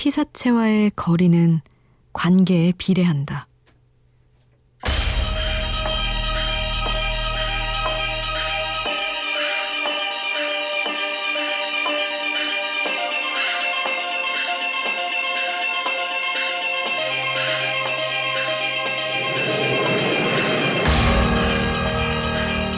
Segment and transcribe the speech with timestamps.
[0.00, 1.60] 피사체와의 거리는
[2.14, 3.46] 관계에 비례한다.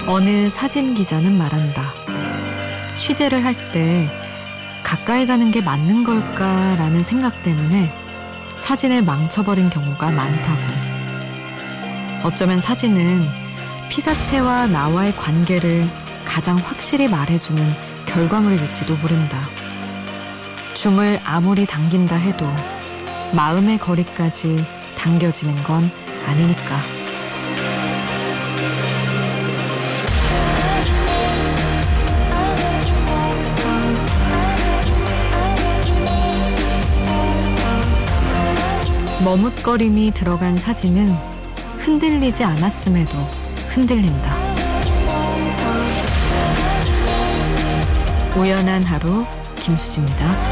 [0.09, 1.95] 어느 사진 기자는 말한다.
[2.97, 4.22] 취재를 할 때
[4.93, 7.91] 가까이 가는 게 맞는 걸까라는 생각 때문에
[8.59, 10.61] 사진을 망쳐버린 경우가 많다고.
[12.25, 13.27] 어쩌면 사진은
[13.89, 15.89] 피사체와 나와의 관계를
[16.27, 19.41] 가장 확실히 말해주는 결과물일지도 모른다.
[20.75, 22.45] 줌을 아무리 당긴다 해도
[23.33, 24.63] 마음의 거리까지
[24.99, 25.91] 당겨지는 건
[26.27, 27.02] 아니니까.
[39.25, 41.07] 머뭇거림이 들어간 사진은
[41.79, 43.11] 흔들리지 않았음에도
[43.69, 44.35] 흔들린다.
[48.37, 49.25] 우연한 하루
[49.57, 50.52] 김수지입니다.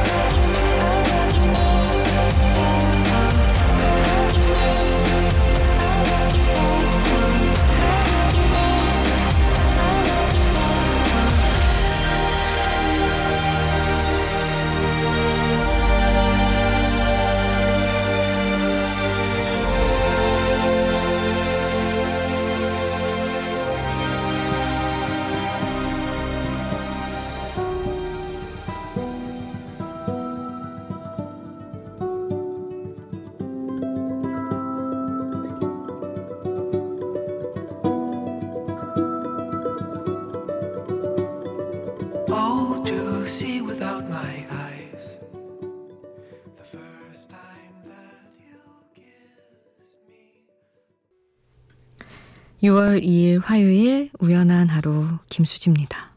[52.62, 56.12] 6월 2일 화요일 우연한 하루 김수지입니다.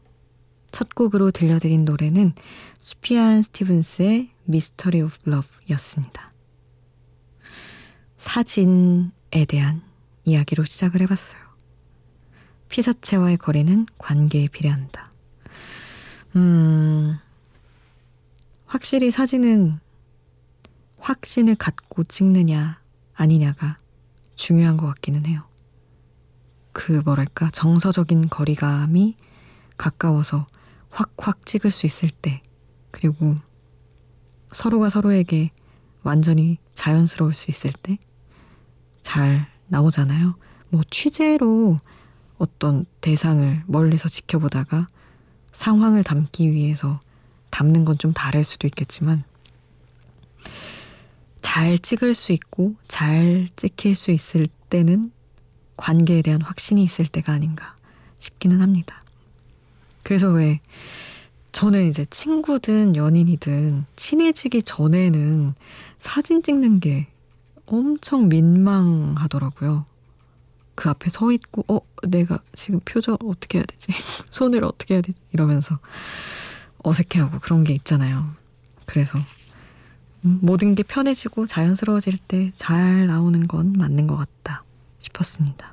[0.70, 2.34] 첫 곡으로 들려드린 노래는
[2.78, 6.34] 수피안 스티븐스의 Mystery of Love였습니다.
[8.18, 9.80] 사진에 대한
[10.26, 11.40] 이야기로 시작을 해봤어요.
[12.68, 15.10] 피사체와의 거리는 관계에 비례한다.
[16.36, 17.16] 음,
[18.66, 19.78] 확실히 사진은
[20.98, 22.80] 확신을 갖고 찍느냐
[23.14, 23.78] 아니냐가
[24.34, 25.42] 중요한 것 같기는 해요.
[26.74, 29.16] 그 뭐랄까 정서적인 거리감이
[29.78, 30.46] 가까워서
[30.90, 32.42] 확확 찍을 수 있을 때
[32.90, 33.34] 그리고
[34.52, 35.50] 서로가 서로에게
[36.04, 37.96] 완전히 자연스러울 수 있을 때
[39.02, 40.34] 잘 나오잖아요.
[40.70, 41.76] 뭐 취재로
[42.38, 44.88] 어떤 대상을 멀리서 지켜보다가
[45.52, 46.98] 상황을 담기 위해서
[47.50, 49.22] 담는 건 좀 다를 수도 있겠지만
[51.40, 55.12] 잘 찍을 수 있고 잘 찍힐 수 있을 때는
[55.76, 57.74] 관계에 대한 확신이 있을 때가 아닌가
[58.18, 59.00] 싶기는 합니다.
[60.02, 60.60] 그래서 왜
[61.52, 65.54] 저는 이제 친구든 연인이든 친해지기 전에는
[65.96, 67.06] 사진 찍는 게
[67.66, 69.86] 엄청 민망하더라고요.
[70.74, 73.92] 그 앞에 서 있고, 어, 내가 지금 표정 어떻게 해야 되지?
[74.30, 75.16] 손을 어떻게 해야 되지?
[75.32, 75.78] 이러면서
[76.82, 78.28] 어색해하고 그런 게 있잖아요.
[78.84, 79.18] 그래서
[80.24, 84.63] 음, 모든 게 편해지고 자연스러워질 때 잘 나오는 건 맞는 것 같다.
[85.04, 85.72] 싶었습니다.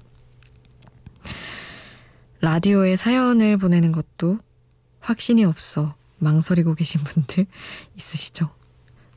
[2.41, 4.39] 라디오에 사연을 보내는 것도
[4.99, 7.45] 확신이 없어 망설이고 계신 분들
[7.97, 8.49] 있으시죠?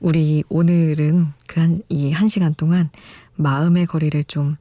[0.00, 2.90] 우리 오늘은 그 한, 이 한 시간 동안
[3.36, 4.56] 마음의 거리를 좀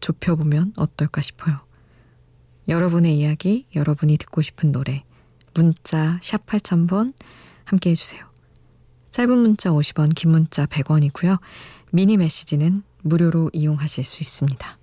[0.00, 1.58] 좁혀보면 어떨까 싶어요.
[2.68, 5.04] 여러분의 이야기, 여러분이 듣고 싶은 노래,
[5.54, 7.14] 문자 샵 8000번
[7.64, 8.24] 함께 해주세요.
[9.10, 11.38] 짧은 문자 50원, 긴 문자 100원이고요.
[11.92, 14.78] 미니 메시지는 무료로 이용하실 수 있습니다.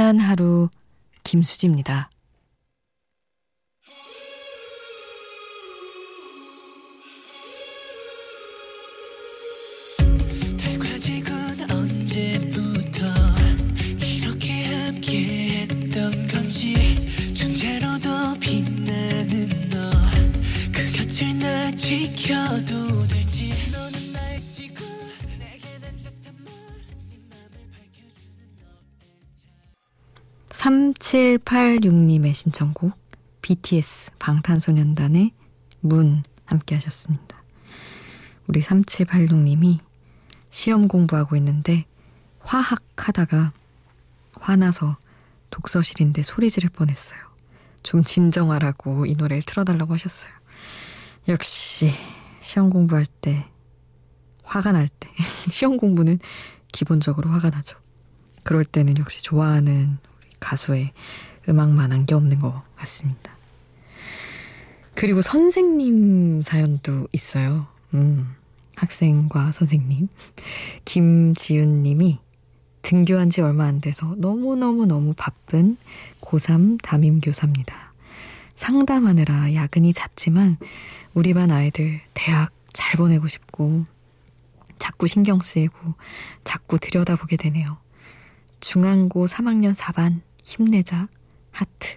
[0.00, 0.70] 우연한 하루
[1.24, 2.08] 김수지입니다.
[21.76, 22.39] 지켜
[31.00, 32.92] 3786님의 신청곡
[33.42, 35.32] BTS 방탄소년단의
[35.80, 37.42] 문 함께 하셨습니다.
[38.46, 39.78] 우리 3786님이
[40.50, 41.86] 시험 공부하고 있는데
[42.40, 43.52] 화학 하다가
[44.34, 44.98] 화나서
[45.50, 47.18] 독서실인데 소리 지를 뻔했어요.
[47.82, 50.32] 좀 진정하라고 이 노래를 틀어달라고 하셨어요.
[51.28, 51.90] 역시
[52.40, 53.46] 시험 공부할 때
[54.44, 55.08] 화가 날 때
[55.50, 56.18] 시험 공부는
[56.72, 57.78] 기본적으로 화가 나죠.
[58.42, 59.98] 그럴 때는 역시 좋아하는
[60.50, 60.92] 가수의
[61.48, 63.32] 음악만한 게 없는 것 같습니다.
[64.94, 67.68] 그리고 선생님 사연도 있어요.
[67.94, 68.34] 음,
[68.76, 70.08] 학생과 선생님.
[70.84, 72.18] 김지윤 님이
[72.82, 75.76] 등교한 지 얼마 안 돼서 너무너무너무 바쁜
[76.20, 77.92] 고3 담임교사입니다.
[78.56, 80.58] 상담하느라 야근이 잦지만
[81.14, 83.84] 우리 반 아이들 대학 잘 보내고 싶고
[84.78, 85.94] 자꾸 신경 쓰이고
[86.42, 87.78] 자꾸 들여다보게 되네요.
[88.60, 90.20] 중앙고 3학년 4반
[90.50, 91.08] 힘내자
[91.52, 91.96] 하트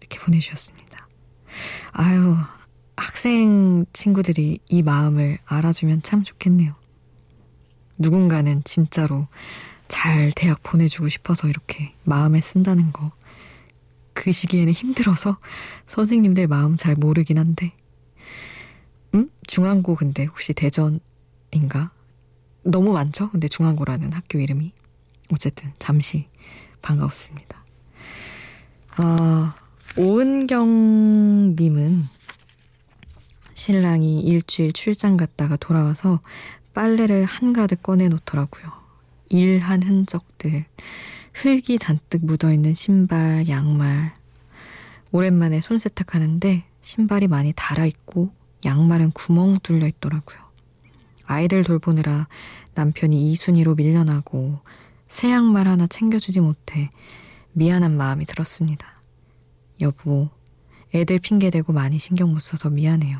[0.00, 1.08] 이렇게 보내주셨습니다.
[1.92, 2.36] 아유
[2.96, 6.74] 학생 친구들이 이 마음을 알아주면 참 좋겠네요.
[7.98, 9.28] 누군가는 진짜로
[9.86, 13.12] 잘 대학 보내주고 싶어서 이렇게 마음에 쓴다는 거.
[14.14, 15.38] 그 시기에는 힘들어서
[15.84, 17.72] 선생님들 마음 잘 모르긴 한데.
[19.14, 19.30] 음?
[19.46, 21.92] 중앙고 근데 혹시 대전인가?
[22.64, 23.30] 너무 많죠?
[23.30, 24.72] 근데 중앙고라는 학교 이름이.
[25.32, 26.28] 어쨌든 잠시
[26.82, 27.65] 반갑습니다.
[28.98, 29.54] 아,
[29.98, 32.04] 오은경님은
[33.52, 36.20] 신랑이 일주일 출장 갔다가 돌아와서
[36.72, 38.72] 빨래를 한가득 꺼내 놓더라고요.
[39.28, 40.64] 일한 흔적들,
[41.34, 44.14] 흙이 잔뜩 묻어있는 신발, 양말.
[45.12, 48.30] 오랜만에 손 세탁하는데 신발이 많이 닳아있고
[48.64, 50.38] 양말은 구멍 뚫려 있더라고요.
[51.26, 52.28] 아이들 돌보느라
[52.74, 54.58] 남편이 이순위로 밀려나고
[55.06, 56.88] 새 양말 하나 챙겨주지 못해
[57.56, 58.86] 미안한 마음이 들었습니다.
[59.80, 60.28] 여보,
[60.94, 63.18] 애들 핑계대고 많이 신경 못 써서 미안해요.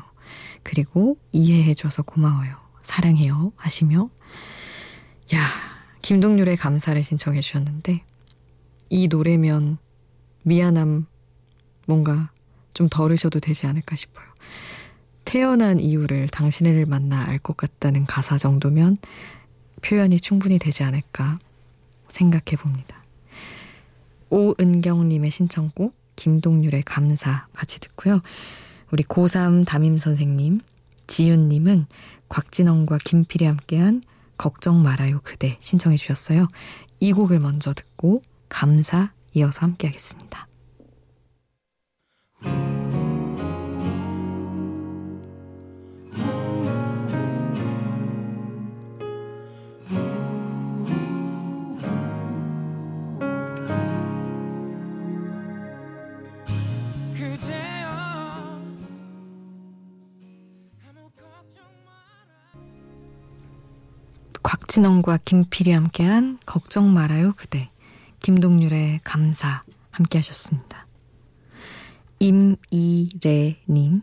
[0.61, 2.55] 그리고 이해해줘서 고마워요.
[2.83, 3.51] 사랑해요.
[3.55, 4.11] 하시며,
[5.33, 5.39] 야,
[6.03, 8.03] 김동률의 감사를 신청해 주셨는데,
[8.89, 9.79] 이 노래면
[10.43, 11.07] 미안함
[11.87, 12.29] 뭔가
[12.75, 14.27] 좀 덜으셔도 되지 않을까 싶어요.
[15.25, 18.97] 태어난 이유를 당신을 만나 알 것 같다는 가사 정도면
[19.81, 21.39] 표현이 충분히 되지 않을까
[22.07, 22.96] 생각해 봅니다.
[24.29, 28.21] 오은경님의 신청곡 김동률의 감사 같이 듣고요.
[28.91, 30.59] 우리 고3 담임 선생님
[31.07, 31.85] 지윤님은
[32.29, 34.01] 곽진원과 김필이 함께한
[34.37, 36.47] 걱정 말아요 그대 신청해 주셨어요.
[36.99, 40.47] 이 곡을 먼저 듣고 감사 이어서 함께 하겠습니다.
[64.77, 67.67] 박진원과 김필이 함께한 걱정 말아요 그대
[68.21, 70.85] 김동률의 감사 함께 하셨습니다.
[72.19, 74.01] 임이래님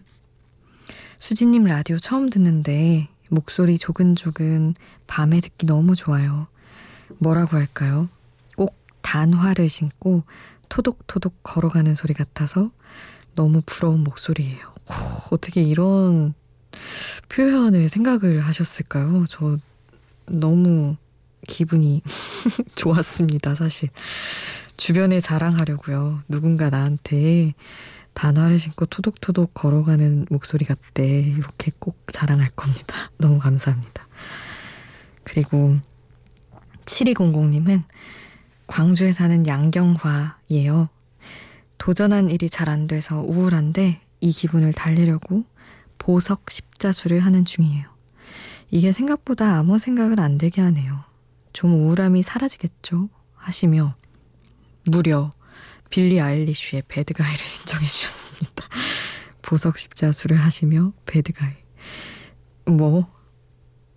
[1.19, 4.75] 수진님 라디오 처음 듣는데 목소리 조근조근
[5.07, 6.49] 밤에 듣기 너무 좋아요.
[7.19, 8.09] 뭐라고 할까요?
[8.57, 10.25] 꼭 단화를 신고
[10.69, 12.73] 토독토독 걸어가는 소리 같아서
[13.37, 14.75] 너무 부러운 목소리예요.
[14.91, 16.35] 오, 어떻게 이런
[17.29, 19.27] 표현을 생각을 하셨을까요?
[19.29, 19.59] 저
[20.31, 20.97] 너무
[21.47, 22.03] 기분이
[22.77, 23.91] 좋았습니다, 사실.
[24.77, 26.23] 주변에 자랑하려고요.
[26.29, 27.55] 누군가 나한테
[28.15, 31.21] 단화를 신고 토독토독 걸어가는 목소리 같대.
[31.21, 33.11] 이렇게 꼭 자랑할 겁니다.
[33.19, 34.07] 너무 감사합니다.
[35.25, 35.75] 그리고
[36.87, 37.83] 7200님은
[38.67, 40.89] 광주에 사는 양경화예요.
[41.79, 45.45] 도전한 일이 잘 안 돼서 우울한데 이 기분을 달래려고
[45.99, 47.94] 보석 십자수를 하는 중이에요.
[48.75, 51.05] 이게 생각보다 아무 생각을 안 들게 하네요.
[51.53, 53.09] 좀 우울함이 사라지겠죠?
[53.37, 53.95] 하시며
[54.85, 55.31] 무려
[55.91, 58.67] 빌리 아일리쉬의 배드가이를 신청해 주셨습니다.
[59.43, 61.53] 보석 십자수를 하시며 배드가이.
[62.67, 63.07] 뭐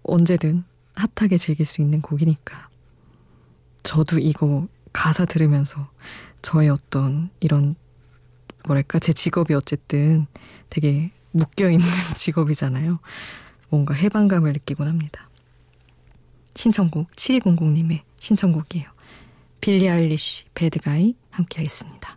[0.03, 2.69] 언제든 핫하게 즐길 수 있는 곡이니까.
[3.81, 5.89] 저도 이거 가사 들으면서
[6.43, 7.73] 저의 어떤 이런
[8.67, 10.27] 뭐랄까 제 직업이 어쨌든
[10.69, 11.83] 되게 묶여 있는
[12.15, 12.99] 직업이잖아요.
[13.69, 15.29] 뭔가 해방감을 느끼곤 합니다.
[16.55, 18.89] 신청곡 7200님의 신청곡이에요.
[19.61, 22.16] 빌리 아일리쉬 배드가이 함께 하겠습니다.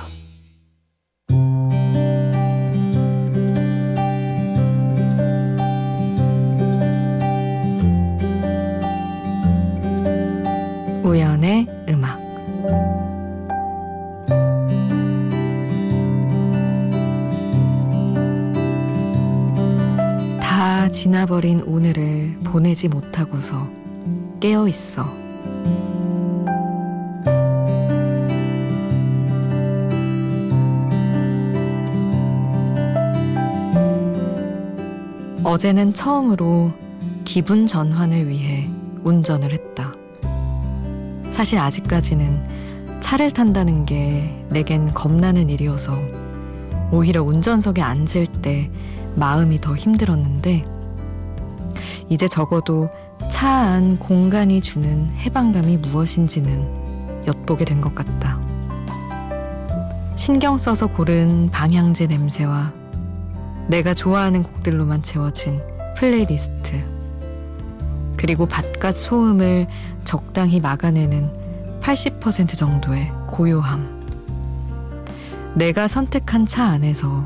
[20.81, 23.69] 다 지나버린 오늘을 보내지 못하고서
[24.39, 25.05] 깨어 있어.
[35.43, 36.71] 어제는 처음으로
[37.25, 38.67] 기분 전환을 위해
[39.03, 39.93] 운전을 했다.
[41.29, 45.95] 사실 아직까지는 차를 탄다는 게 내겐 겁나는 일이어서
[46.91, 48.71] 오히려 운전석에 앉을 때
[49.15, 50.65] 마음이 더 힘들었는데
[52.09, 52.89] 이제 적어도
[53.29, 58.39] 차 안 공간이 주는 해방감이 무엇인지는 엿보게 된 것 같다.
[60.15, 62.71] 신경 써서 고른 방향제 냄새와
[63.67, 65.61] 내가 좋아하는 곡들로만 채워진
[65.97, 66.83] 플레이리스트.
[68.17, 69.67] 그리고 바깥 소음을
[70.03, 71.31] 적당히 막아내는
[71.81, 74.01] 80% 정도의 고요함.
[75.55, 77.23] 내가 선택한 차 안에서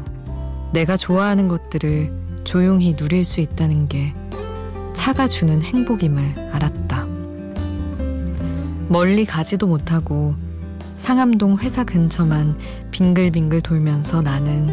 [0.75, 2.11] 내가 좋아하는 것들을
[2.43, 4.13] 조용히 누릴 수 있다는 게
[4.93, 7.05] 차가 주는 행복임을 알았다.
[8.89, 10.35] 멀리 가지도 못하고
[10.95, 12.57] 상암동 회사 근처만
[12.91, 14.67] 빙글빙글 돌면서 나는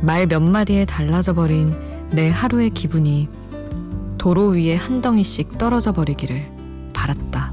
[0.00, 1.74] 말 몇 마디에 달라져 버린
[2.12, 3.28] 내 하루의 기분이
[4.16, 6.40] 도로 위에 한 덩이씩 떨어져 버리기를
[6.92, 7.52] 바랐다.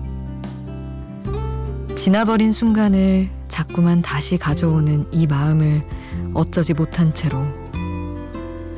[1.95, 5.81] 지나버린 순간을 자꾸만 다시 가져오는 이 마음을
[6.33, 7.39] 어쩌지 못한 채로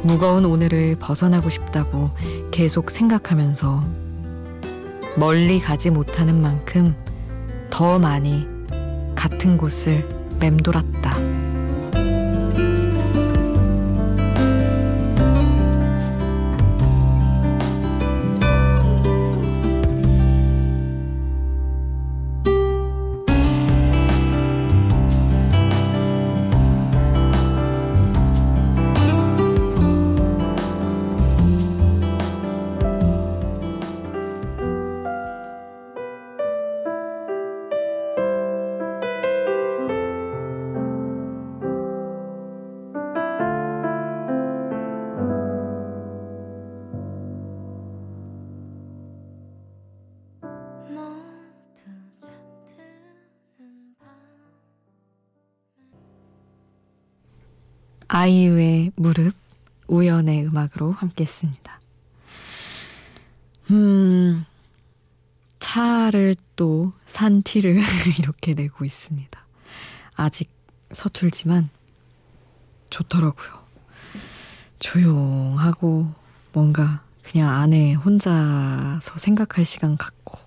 [0.04, 2.10] 무거운 오늘을 벗어나고 싶다고
[2.52, 3.84] 계속 생각하면서
[5.16, 6.96] 멀리 가지 못하는 만큼
[7.70, 8.46] 더 많이
[9.16, 10.08] 같은 곳을
[10.40, 11.23] 맴돌았다.
[58.16, 59.34] 아이유의 무릎,
[59.88, 61.80] 우연의 음악으로 함께 했습니다.
[63.72, 64.46] 음,
[65.58, 67.82] 차를 또 산 티를
[68.20, 69.44] 이렇게 내고 있습니다.
[70.16, 70.52] 아직
[70.92, 71.72] 서툴지만
[72.92, 73.64] 좋더라고요.
[74.78, 76.08] 조용하고
[76.52, 80.38] 뭔가 그냥 안에 혼자서 생각할 시간 갖고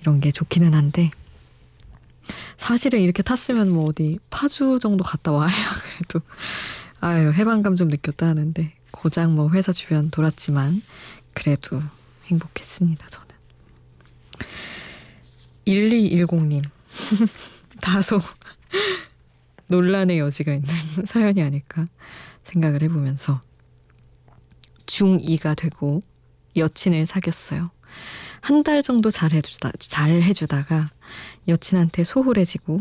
[0.00, 1.10] 이런 게 좋기는 한데
[2.56, 5.50] 사실은 이렇게 탔으면 뭐 어디 파주 정도 갔다 와야
[5.96, 6.20] 그래도
[7.00, 10.72] 아유 해방감 좀 느꼈다 하는데 고장 뭐 회사 주변 돌았지만
[11.34, 11.82] 그래도
[12.26, 13.28] 행복했습니다 저는
[15.66, 16.62] 1210님
[17.80, 18.18] 다소
[19.68, 20.68] 논란의 여지가 있는
[21.06, 21.84] 사연이 아닐까
[22.44, 23.40] 생각을 해보면서
[24.86, 26.00] 중2가 되고
[26.56, 27.64] 여친을 사귀었어요.
[28.40, 30.88] 한 달 정도 잘 해주다, 잘 해주다가
[31.48, 32.80] 여친한테 소홀해지고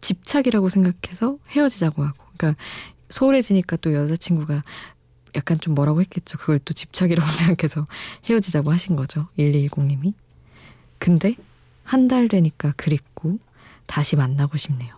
[0.00, 2.24] 집착이라고 생각해서 헤어지자고 하고.
[2.36, 2.60] 그러니까
[3.08, 4.62] 소홀해지니까 또 여자친구가
[5.34, 6.38] 약간 좀 뭐라고 했겠죠.
[6.38, 7.84] 그걸 또 집착이라고 생각해서
[8.24, 9.28] 헤어지자고 하신 거죠.
[9.38, 10.14] 1210님이.
[10.98, 11.36] 근데
[11.84, 13.38] 한 달 되니까 그립고
[13.86, 14.94] 다시 만나고 싶네요.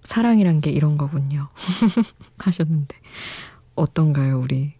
[0.00, 1.48] 사랑이란 게 이런 거군요.
[2.38, 2.96] 하셨는데
[3.74, 4.74] 어떤가요, 우리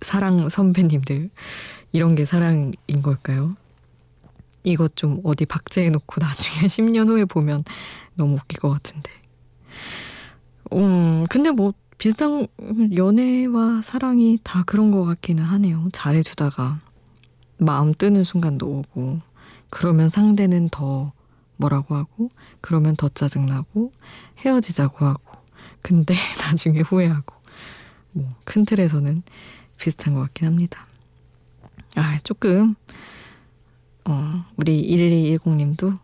[0.00, 1.30] 사랑 선배님들?
[1.92, 3.50] 이런 게 사랑인 걸까요?
[4.66, 7.62] 이것 좀 어디 박제해 놓고 나중에 10년 후에 보면
[8.14, 9.10] 너무 웃길 것 같은데.
[10.72, 12.46] 음, 근데 뭐 비슷한
[12.94, 15.88] 연애와 사랑이 다 그런 것 같기는 하네요.
[15.92, 16.78] 잘해주다가
[17.58, 19.18] 마음 뜨는 순간도 오고,
[19.70, 21.12] 그러면 상대는 더
[21.56, 22.28] 뭐라고 하고,
[22.60, 23.92] 그러면 더 짜증나고,
[24.40, 25.22] 헤어지자고 하고,
[25.82, 27.34] 근데 나중에 후회하고.
[28.12, 29.22] 뭐 큰 틀에서는
[29.78, 30.86] 비슷한 것 같긴 합니다.
[31.96, 32.74] 아 조금
[34.08, 35.98] 어 우리 1210님도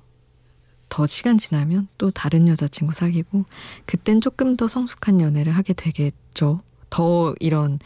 [0.88, 3.44] 더 시간 지나면 또 다른 여자친구 사귀고
[3.87, 6.61] 그땐 조금 더 성숙한 연애를 하게 되겠죠.
[6.90, 7.78] 더 이런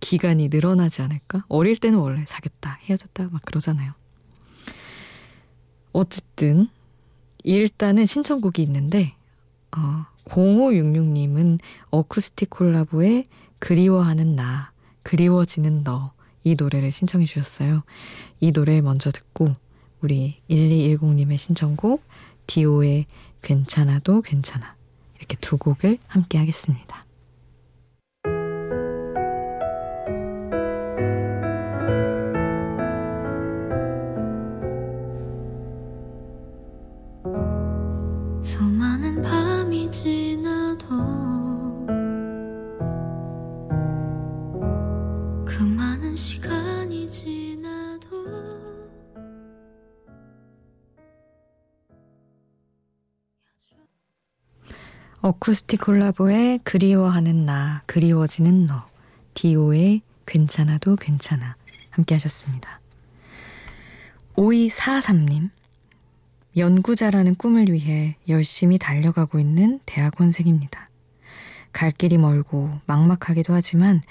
[0.00, 1.44] 기간이 늘어나지 않을까?
[1.48, 3.92] 어릴 때는 원래 사귀었다, 헤어졌다 막 그러잖아요.
[5.92, 6.68] 어쨌든
[7.44, 9.14] 일단은 신청곡이 있는데
[9.76, 11.60] 어, 0566님은
[11.90, 13.24] 어쿠스틱 콜라보의
[13.58, 14.72] 그리워하는 나,
[15.02, 16.12] 그리워지는 너
[16.44, 17.82] 이 노래를 신청해 주셨어요.
[18.40, 19.52] 이 노래 먼저 듣고
[20.00, 22.02] 우리 1210님의 신청곡
[22.46, 23.06] 디오의
[23.42, 24.74] 괜찮아도 괜찮아
[25.18, 27.04] 이렇게 두 곡을 함께 하겠습니다.
[55.48, 58.86] 어쿠스틱 콜라보의 그리워하는 나, 그리워지는 너,
[59.32, 61.56] 디오의 괜찮아도 괜찮아
[61.88, 62.80] 함께 하셨습니다.
[64.36, 65.48] 5243님
[66.54, 70.86] 연구자라는 꿈을 위해 열심히 달려가고 있는 대학원생입니다.
[71.72, 74.02] 갈 길이 멀고 막막하기도 하지만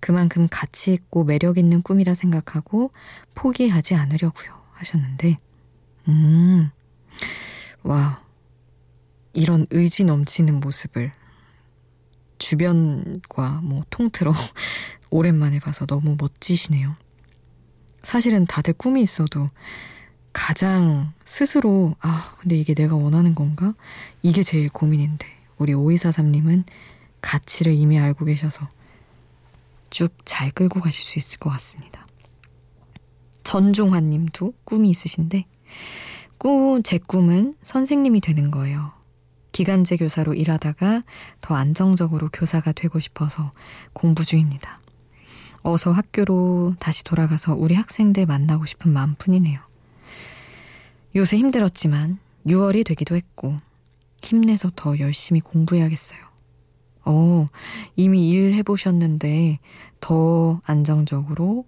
[0.00, 2.90] 그만큼 가치 있고 매력 있는 꿈이라 생각하고
[3.34, 5.36] 포기하지 않으려고요 하셨는데
[6.08, 6.70] 음.
[7.82, 8.25] 와.
[9.36, 11.12] 이런 의지 넘치는 모습을
[12.38, 14.32] 주변과 뭐 통틀어
[15.10, 16.96] 오랜만에 봐서 너무 멋지시네요.
[18.02, 19.48] 사실은 다들 꿈이 있어도
[20.32, 23.74] 가장 스스로 아 근데 이게 내가 원하는 건가?
[24.22, 25.26] 이게 제일 고민인데
[25.58, 26.64] 우리 오이사삼님은
[27.20, 28.68] 가치를 이미 알고 계셔서
[29.90, 32.06] 쭉 잘 끌고 가실 수 있을 것 같습니다.
[33.44, 35.46] 전종환님도 꿈이 있으신데
[36.38, 38.92] 꿈, 제 꿈은 선생님이 되는 거예요.
[39.56, 41.02] 기간제 교사로 일하다가
[41.40, 43.52] 더 안정적으로 교사가 되고 싶어서
[43.94, 44.80] 공부 중입니다.
[45.62, 49.58] 어서 학교로 다시 돌아가서 우리 학생들 만나고 싶은 마음뿐이네요.
[51.14, 53.56] 요새 힘들었지만 6월이 되기도 했고
[54.22, 56.20] 힘내서 더 열심히 공부해야겠어요.
[57.06, 57.46] 어,
[57.94, 59.56] 이미 일 해보셨는데
[60.00, 61.64] 더 안정적으로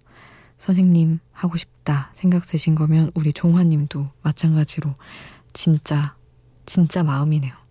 [0.57, 4.93] 선생님 하고 싶다 생각 드신 거면 우리 종화님도 마찬가지로
[5.53, 6.15] 진짜
[6.67, 7.68] 진짜 마음이네요.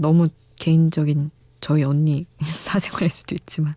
[0.00, 3.74] 너무 개인적인 저희 언니 사생활일 수도 있지만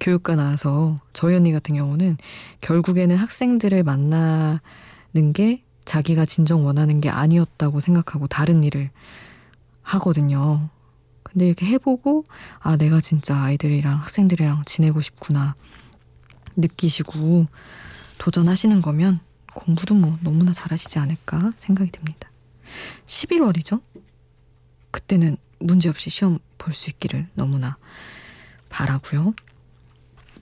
[0.00, 2.16] 교육과 나와서 저희 언니 같은 경우는
[2.60, 4.60] 결국에는 학생들을 만나는
[5.34, 8.90] 게 자기가 진정 원하는 게 아니었다고 생각하고 다른 일을
[9.82, 10.70] 하거든요.
[11.22, 12.24] 근데 이렇게 해보고
[12.60, 15.54] 아 내가 진짜 아이들이랑 학생들이랑 지내고 싶구나
[16.56, 17.46] 느끼시고
[18.18, 19.20] 도전하시는 거면
[19.54, 22.30] 공부도 뭐 너무나 잘하시지 않을까 생각이 듭니다.
[23.06, 23.80] 11월이죠?
[24.92, 27.76] 그때는 문제없이 시험 볼 수 있기를 너무나
[28.68, 29.34] 바라고요.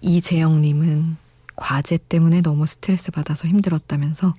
[0.03, 1.17] 이재영님은
[1.57, 4.35] 과제 때문에 너무 스트레스 받아서 힘들었다면서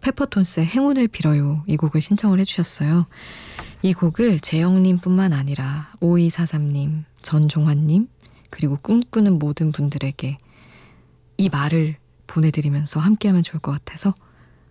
[0.00, 3.06] 페퍼톤스의 행운을 빌어요 이 곡을 신청을 해주셨어요.
[3.82, 8.08] 이 곡을 재영님뿐만 아니라 5243님, 전종환님
[8.50, 10.36] 그리고 꿈꾸는 모든 분들에게
[11.36, 14.14] 이 말을 보내드리면서 함께하면 좋을 것 같아서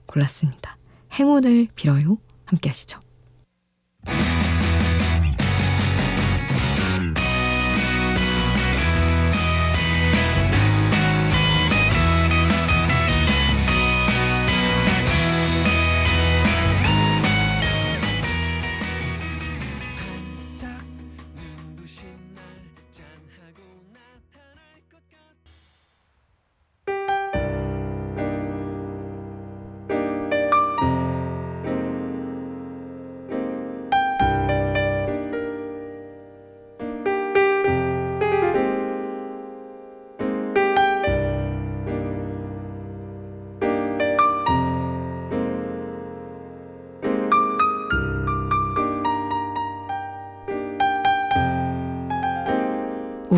[0.05, 0.75] 골랐습니다.
[1.13, 2.99] 행운을 빌어요 함께 하시죠.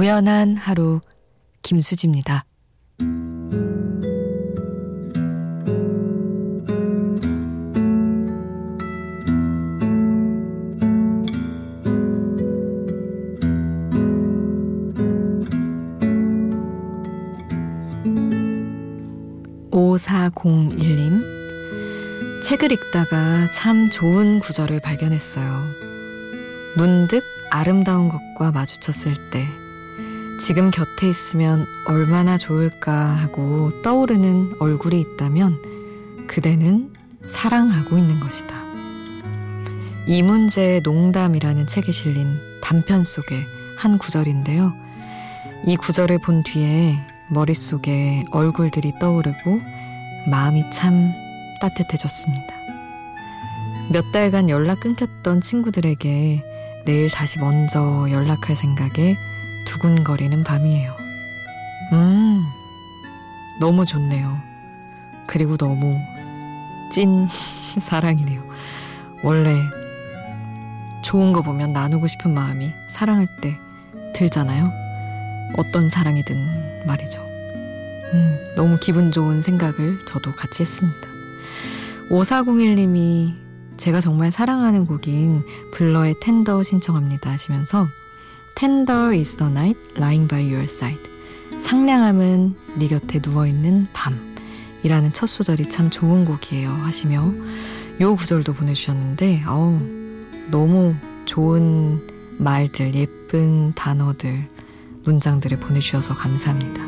[0.04, 1.00] 우연한 하루
[1.62, 2.44] 김수지입니다.
[19.72, 21.22] 오사공일님
[22.44, 25.62] 책을 읽다가 참 좋은 구절을 발견했어요.
[26.76, 29.48] 문득 아름다운 것과 마주쳤을 때
[30.40, 36.94] 지금 곁에 있으면 얼마나 좋을까 하고 떠오르는 얼굴이 있다면 그대는
[37.28, 38.56] 사랑하고 있는 것이다.
[40.06, 42.28] 이 문제의 농담이라는 책에 실린
[42.62, 43.44] 단편 속의
[43.78, 44.74] 한 구절인데요.
[45.66, 46.98] 이 구절을 본 뒤에
[47.30, 49.62] 머릿속에 얼굴들이 떠오르고
[50.30, 51.12] 마음이 참
[51.62, 52.54] 따뜻해졌습니다.
[53.92, 56.42] 몇 달간 연락 끊겼던 친구들에게
[56.86, 59.16] 내일 다시 먼저 연락할 생각에
[59.66, 60.96] 두근거리는 밤이에요.
[61.94, 62.44] 음,
[63.60, 64.38] 너무 좋네요.
[65.28, 65.98] 그리고 너무
[66.92, 67.28] 찐
[67.82, 68.42] 사랑이네요.
[69.24, 69.56] 원래
[71.04, 73.58] 좋은 거 보면 나누고 싶은 마음이 사랑할 때
[74.14, 74.72] 들잖아요.
[75.58, 77.20] 어떤 사랑이든 말이죠.
[78.14, 81.08] 음, 너무 기분 좋은 생각을 저도 같이 했습니다.
[82.10, 83.34] 5401님이
[83.78, 87.88] 제가 정말 사랑하는 곡인 블러의 텐더 신청합니다 하시면서
[88.64, 91.04] Tender is the night lying by your side.
[91.60, 94.38] 상냥함은 네 곁에 누워있는 밤
[94.84, 96.70] 이라는 첫 소절이 참 좋은 곡이에요.
[96.70, 97.30] 하시며
[98.00, 99.82] 요 구절도 보내주셨는데 어우
[100.50, 100.96] 너무
[101.26, 104.48] 좋은 말들 예쁜 단어들
[105.04, 106.86] 문장들을 보내주셔서 감사합니다.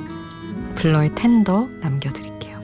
[0.76, 2.62] 블러의 텐더 남겨드릴게요.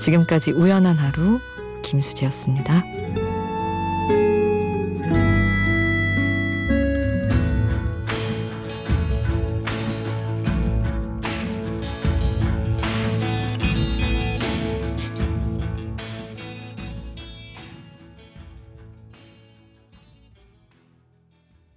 [0.00, 1.40] 지금까지 우연한 하루
[1.82, 2.95] 김수지였습니다.